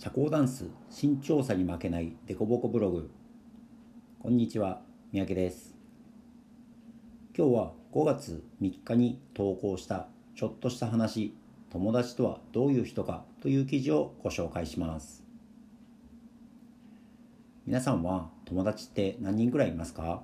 [0.00, 3.10] 社交ダンス身長差に負けないデコボコブログ。
[4.20, 4.80] こんにちは
[5.12, 5.74] 三宅です。
[7.36, 10.06] 今日は5月3日に投稿した
[10.36, 11.34] ちょっとした話
[11.70, 15.24] 友達とはどういう人かという記事をご紹介します。
[17.66, 20.22] 皆さんは友達って何人ぐらいいますか？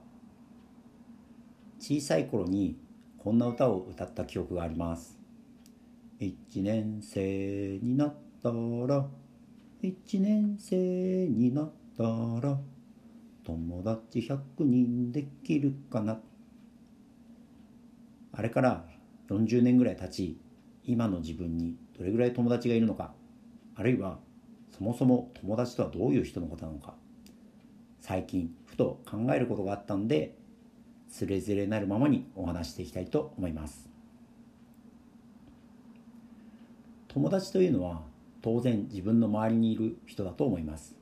[1.81, 2.79] 小さい頃に
[3.19, 5.19] こんな歌を歌った記憶があります。
[6.21, 9.05] 1年生になったら
[9.87, 10.77] 一年生
[11.29, 12.59] になったら
[13.45, 16.19] 友達100人できるかな。
[18.33, 18.87] あれから
[19.29, 20.41] 40年ぐらい経ち
[20.85, 23.13] 今の自分にどれぐらい友達がいるのか。
[23.75, 24.19] あるいは
[24.71, 26.95] そもそも友達とはどういう人のことなのか。
[28.01, 30.35] 最近ふと考えることがあったんで
[31.09, 33.91] つれづれなるままにお話していきたいと思います。
[37.09, 38.14] 友達というのは
[38.45, 40.95] 当然自分の周りにいる人だと思います。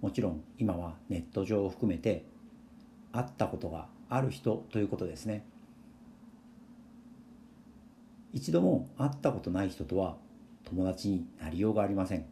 [0.00, 2.24] もちろん今はネット上を含めて
[3.12, 5.44] 会ったことがある人ということですね。
[8.32, 10.16] 一度も会ったことない人とは
[10.64, 12.24] 友達になりようがありません。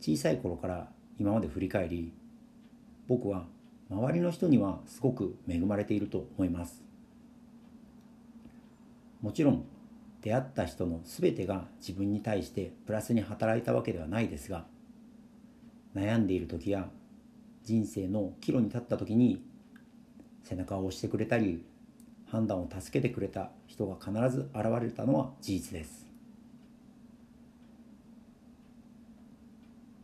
[0.00, 2.12] 小さい頃から今まで振り返り
[3.06, 3.46] 僕は
[3.88, 6.82] 周りの人にはすごく恵まれていると思います。
[9.22, 9.64] もちろん
[10.26, 14.64] 出会った人の全てが自分に対してプラスに働いたわけではないですが
[15.94, 16.88] 悩んでいる時や
[17.62, 19.40] 人生の岐路に立った時に
[20.42, 21.64] 背中を押してくれたり
[22.28, 26.08] 判断を助けてくれた人が必ず現れたのは事実です。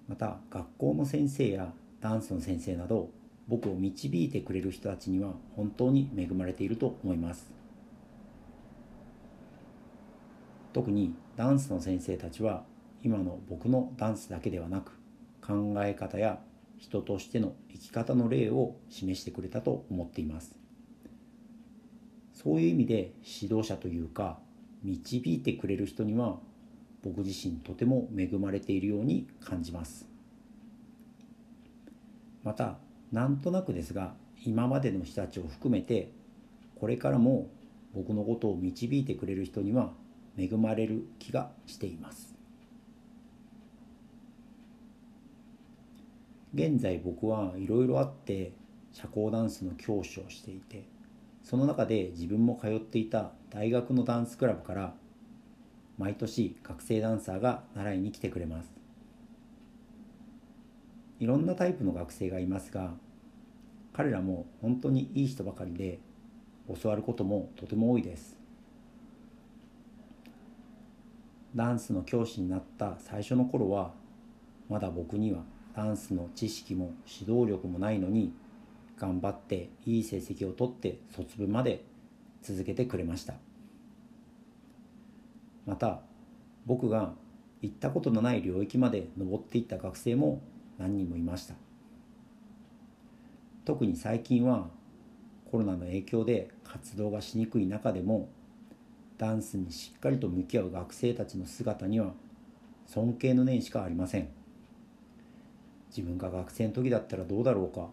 [0.06, 3.10] また学校の先生やダンスの先生など
[3.48, 7.61] 僕を導いてくれる人たちには本当に恵まれていると思います。
[10.72, 12.64] 特にダンスの先生たちは
[13.02, 14.92] 今の僕のダンスだけではなく
[15.44, 16.38] 考え方や
[16.78, 20.56] 人としての生き方の例を示してくれたと思っています。
[22.32, 24.38] そういう意味で指導者というか
[24.82, 26.38] 導いてくれる人には
[27.04, 30.08] 僕自身とても恵まれているように感じます。
[32.42, 32.78] また
[33.12, 34.14] なんとなくですが
[34.44, 36.10] 今までの人たちを含めて
[36.80, 37.48] これからも
[37.94, 39.92] 僕のことを導いてくれる人には
[40.38, 42.34] 恵まれる気がしています。
[46.54, 48.52] 現在僕はいろいろあって
[48.92, 50.84] 社交ダンスの教師をしていて
[51.42, 54.94] その中で自分も通っていた大学のダンスクラブから
[55.96, 58.70] 毎年学生ダンサーが習いに来てくれます。
[61.20, 62.94] いろんなタイプの学生がいますが
[63.92, 66.00] 彼らも本当にいい人ばかりで
[66.82, 68.41] 教わることもとても多いです。
[71.54, 73.92] ダンスの教師になった最初の頃は
[74.68, 75.42] まだ僕には
[75.74, 78.32] ダンスの知識も指導力もないのに
[78.98, 81.84] 頑張っていい成績を取って卒部まで
[82.42, 83.34] 続けてくれました。
[85.66, 86.00] また
[86.66, 87.12] 僕が
[87.60, 90.42] 行ったことのない領域まで登っていった学生も
[90.78, 91.54] 何人もいました。
[93.64, 94.68] 特に最近は
[95.50, 98.28] コロナの影響で活動がしにくい中でも
[99.18, 102.12] ダンスにしっかりと向き合う学生たちの姿には
[102.86, 104.28] 尊敬の念しかありません。
[105.88, 107.88] 自分が学生の時だったらどうだろうか、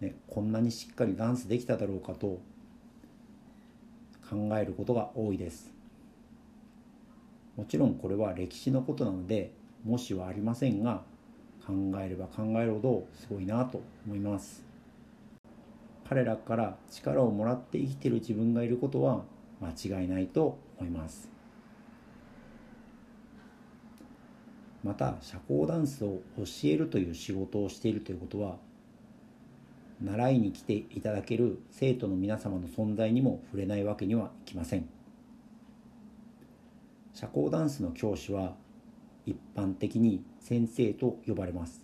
[0.00, 2.40] ね、こんなにしっかりダンスできただろうかと
[4.28, 5.72] 考えることが多いです。
[7.56, 9.52] もちろんこれは歴史のことなので
[9.84, 11.02] もしはありませんが
[11.66, 14.64] 考えれば考えるほどすごいなと思います。
[16.08, 19.24] 彼らから力をもらって生きてる自分がいることは
[19.60, 21.28] 間違いないと思います。
[24.82, 28.56] また社交ダンスを教えるという仕事をしているということは
[30.00, 34.88] 習いに来ていただける生徒の皆様の存在にも触れないわけにはいきません。
[37.14, 38.54] 社交ダンスの教師は
[39.24, 41.82] 一般的に先生と呼ばれます。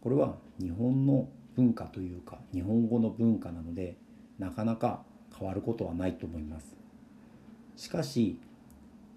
[0.00, 3.96] これは日本の文化というか日本語の文化なので
[4.38, 5.02] なかなか
[5.38, 6.76] 変わることはないと思います。
[7.76, 8.40] しかし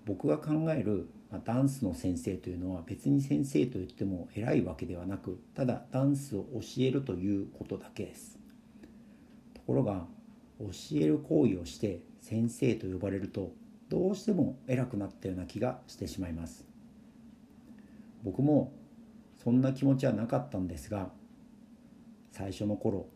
[0.06, 1.10] 僕が考える
[1.46, 8.38] ダンスの先生というのは別に先生といっても偉いわけではなくただダンスを教えるということだけです。
[9.54, 10.06] ところが
[10.60, 13.52] 教える行為をして先生と呼ばれると
[13.90, 16.66] どうしても偉くなったような気がしてしまいます。
[18.24, 18.74] 僕も
[19.44, 21.10] そんな気持ちはなかったんですが
[22.32, 23.08] 最初の頃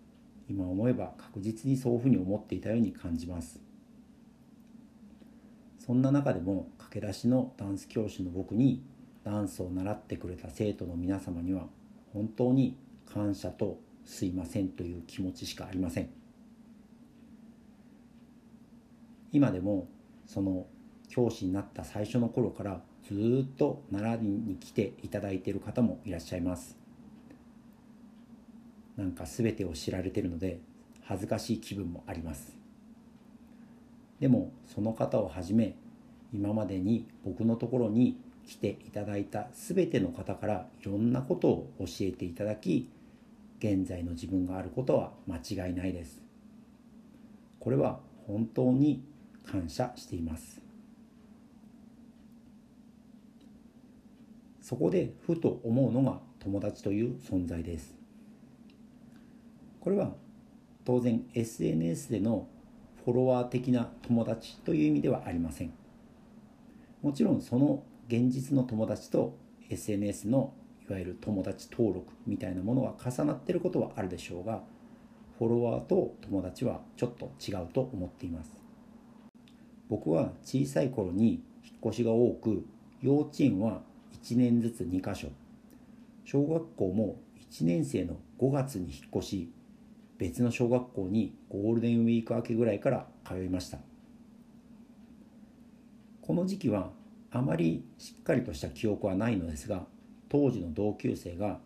[0.48, 3.60] 今思えば確実にそういうふうに思っていたように感じます。
[5.80, 8.84] そんな中でも駆け出しのダンス教師の僕に
[9.24, 11.68] ダンスを習ってくれた生徒の皆様には
[12.14, 12.78] 本当に
[13.12, 16.10] 感謝とすいませんという気持ちしかありません。
[19.32, 19.88] 今でも
[20.26, 20.66] その
[21.10, 26.85] 教師になった最初の頃からずっと習いに来ていただいている方もいらっしゃいます。
[28.98, 30.60] なんか全てを知られているので
[31.04, 32.56] 恥ずかしい気分もあります。
[34.20, 35.76] でもその方をはじめ
[36.34, 42.90] 今までに僕のところに来ていただいた全ての方からいろんなことを教えていただき
[43.60, 46.22] 現在の自分があることは間違いないです。
[47.60, 49.04] これは本当に
[49.46, 50.62] 感謝しています。
[54.62, 58.05] そこでふと思うのが友達という存在です。
[59.86, 60.14] これは
[60.84, 62.48] 当然 SNS での
[63.04, 65.74] フォロワー的な友達という意味ではありません。
[67.04, 69.38] もちろんその現実の友達と
[69.70, 70.56] SNS の
[70.90, 74.64] いわゆる友達登録みたいなものは重なってることはあるでしょうが
[75.38, 78.50] フォロワーと友達はちょっと違うと思っています。
[79.88, 82.66] 僕は小さい頃に引っ越しが多く
[83.04, 83.84] 幼稚園は
[84.24, 85.28] 1年ずつ2箇所。
[86.24, 87.22] 小学校も
[87.52, 89.52] 1年生の5月に引っ越し
[90.18, 93.80] 別の小学校にゴールデンウィーク明けぐらいから通いました。
[96.22, 96.92] この時期は
[97.32, 99.86] あまりしっかりとした記憶はないのですが
[100.30, 101.60] 当時の同級生が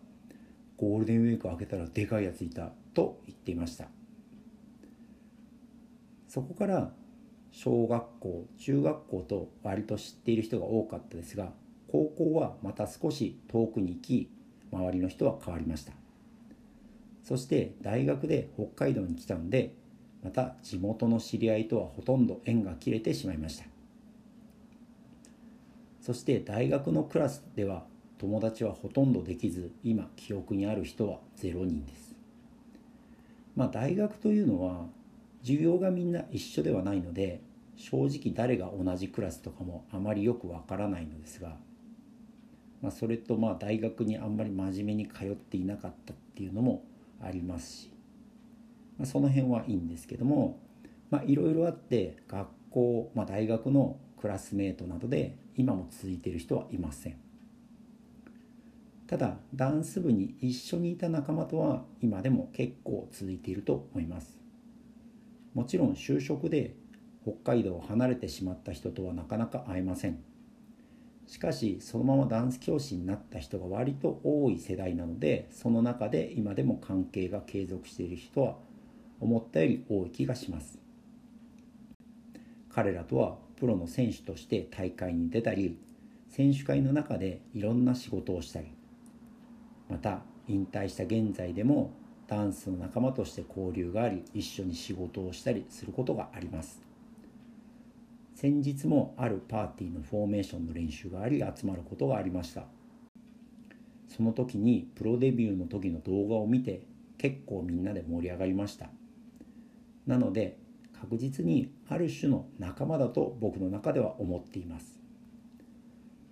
[0.76, 3.86] ゴールデンウィーク明けたらでかいやついたと言っていました。
[6.28, 6.92] そこから
[7.52, 11.52] 小学校中学校と割と知っている人が多かったですが
[11.88, 14.30] 高校はまた少し遠くに行き
[14.72, 15.99] 周りの人は変わりました。
[17.22, 19.74] そして大学で北海道に来たので
[20.22, 23.64] また地元の知り合いとはほとんど縁が切れてしまいました。
[26.00, 27.84] そして大学のクラスでは
[28.18, 32.14] 友達はほとんどできず今記憶にある人は0人です。
[33.56, 34.86] まあ大学というのは
[35.42, 37.40] 授業がみんな一緒ではないので
[37.76, 41.56] 正直誰が同じクラスとかもあまりよくわからないのですが、
[42.82, 46.82] まあ、それとまあ大学にあんまり真面目に通っていなかったっていうのも
[47.22, 47.92] ありますし、
[48.98, 50.60] まあ、その辺はいいんですけども
[51.26, 57.16] いろいろあって学校、まあ、大学のクラスメートなどで今も続いている人はいません。
[59.06, 64.38] ただダンス部に一緒にいた仲間とは今でも結構続いていると思います。
[65.52, 66.76] もちろん就職で
[67.22, 70.29] 北海道を離れてしまった人とはなかなか会えません。
[71.30, 78.56] しかしそのままダンス教師になった人が割と多い世代なのでその中で今でも関係が継続している人は
[79.20, 80.80] 思ったより多い気がします。
[82.68, 85.78] 彼らとはプロの選手として大会に出たり
[86.28, 88.66] 選手会の中でいろんな仕事をしたり
[89.88, 91.92] また引退した現在でも
[92.26, 96.89] ダンスの仲間として交流があり一緒に仕事をしたりすることがあります。
[98.40, 102.64] 先日もあるパーティーのフォーメーションの練習があり集まることがありました。
[104.08, 106.86] その時にプロデビューの時の動画を見て
[107.18, 108.88] 結構みんなで盛り上がりました。
[110.06, 110.56] なので
[110.98, 114.98] 確実にある種の仲間だと僕の中では思っています。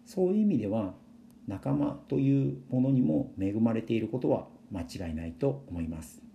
[0.07, 0.95] そういう意味では
[1.47, 6.28] 仲間というものにも恵まれていることは間違いないと思います。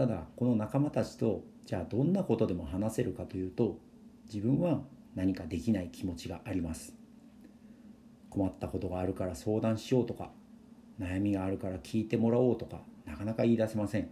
[0.00, 3.76] ただこの仲間たちとじゃあどんなことでも話せるかというと
[4.32, 4.80] 自分は
[5.14, 6.94] 何かできない気持ちがあります。
[8.30, 10.30] 困ったことがあるから相談しようとか
[10.98, 14.08] 悩みがあるから聞いてもらおうとかなかなか言い出せません。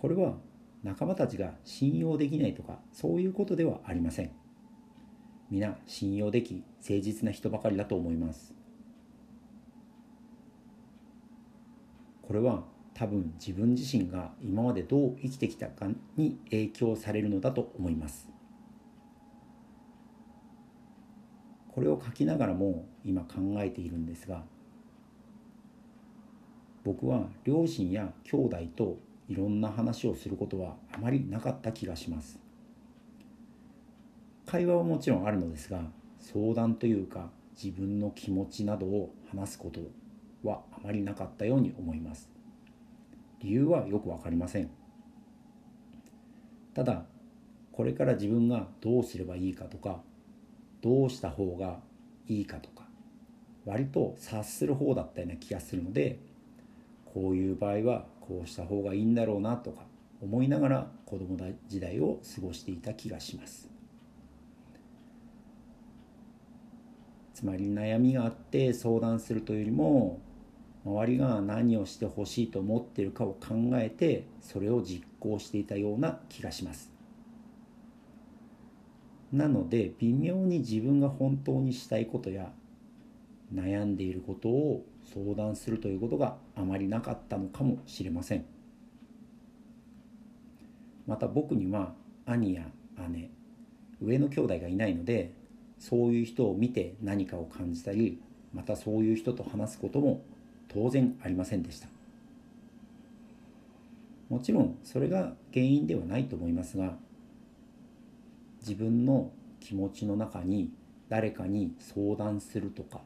[0.00, 0.34] これは
[0.82, 4.32] 仲間たちが信用できないとかそういうことではありません。
[5.48, 8.52] 皆信用でき誠実な人ばかりだと思います。
[12.22, 12.64] これは
[12.98, 15.86] 多分自分自身が今までどう生きてきたか
[16.16, 18.26] に影響されるのだと思います。
[21.68, 24.44] これを書きながらも今考えているんですが
[26.84, 28.96] 僕は両親や兄弟と
[29.28, 32.38] いろんな話をすることはあまりなかった気がします。
[34.46, 35.82] 会話はもちろんあるのですが
[36.18, 37.28] 相談というか
[37.62, 39.80] 自分の気持ちなどを話すこと
[40.48, 42.35] はあまりなかったように思います。
[43.46, 44.70] 理由はよく分かりません。
[46.74, 47.04] ただ
[47.70, 50.00] これから自分がどうすればいいかとか
[50.82, 51.78] どうした方が
[52.26, 52.82] いいかとか
[53.64, 56.18] 割と察する方だったような気がするので
[57.14, 59.82] こういう場合はこうした方がいいんだろうなとか
[60.20, 61.38] 思いながら子供
[61.68, 63.70] 時代を過ごしていた気がします。
[67.32, 70.20] つまり悩みがあって相談するというよりも
[70.86, 76.92] 周りが何をしてほしいと思っているかを考えてそれを実行していたような気がします。
[79.32, 82.52] なので微妙に自分が本当にしたいことや
[83.52, 88.44] 悩んでいることを相談するということがあまりなかったのかもしれません。
[91.08, 91.94] また僕には
[92.26, 92.62] 兄や
[93.10, 93.30] 姉
[94.00, 95.32] 上の兄弟がいないので
[95.80, 98.20] そういう人を見て何かを感じたり
[98.52, 100.22] またそういう人と話すことも
[100.76, 101.88] 当然ありませんでした。
[104.28, 106.96] もちろんそれが原因ではないと思いますが
[108.60, 109.30] 自分の
[109.60, 110.70] 気持ちの中に
[111.08, 113.00] 誰かに相談するとか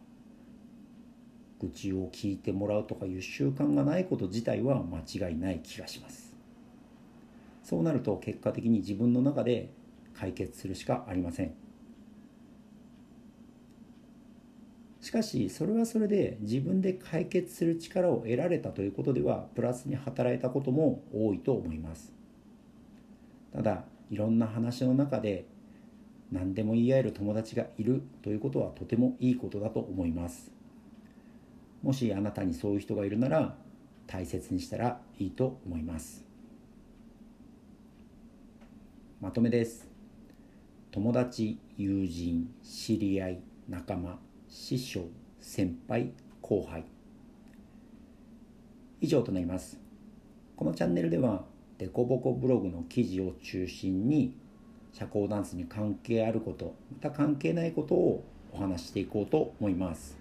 [1.60, 6.34] 愚痴を聞いてもらうとかいう習慣がないこと自体は間違いない気がします。
[7.62, 9.70] そうなると結果的に自分の中で
[10.14, 11.52] 解決するしかありません。
[15.00, 22.12] しかしそれはそれで自分で解決する力を得られたということではプラスに働いたことも多いと思います。
[23.52, 25.46] ただいろんな話の中で
[26.30, 30.52] 何でも言い合える友達がいるということはとてもいいことだと思います。
[31.82, 33.56] もしあなたにそういう人がいるなら
[34.06, 36.24] 大切にしたらいいと思います。
[39.20, 39.88] まとめです。
[40.90, 44.18] 友達友人知り合い仲間
[44.50, 45.04] 師匠
[45.40, 46.84] 先輩後輩。
[49.00, 49.78] 以上となります。
[50.56, 51.44] このチャンネルでは
[51.78, 54.36] デコボコブログの記事を中心に
[54.92, 60.18] 社交ダンスに関係あることまた関係ないことをお話していこうと思います。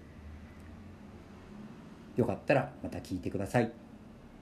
[2.16, 3.72] よかったらまた聞いてください。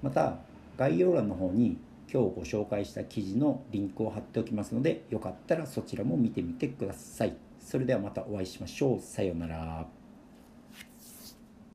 [0.03, 0.37] また
[0.77, 1.79] 概要欄の方に
[2.13, 7.48] 今日ご紹介した記事のリンクを貼っておきますのでよかったらそちらも見てみてください。
[7.61, 9.01] それではまたお会いしましょう。
[9.01, 9.98] さようなら。